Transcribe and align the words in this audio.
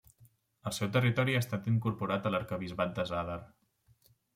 El 0.69 0.75
seu 0.77 0.89
territori 0.95 1.37
ha 1.39 1.43
estat 1.47 1.69
incorporat 1.75 2.25
a 2.31 2.35
l'arquebisbat 2.37 3.01
de 3.01 3.11
Zadar. 3.15 3.41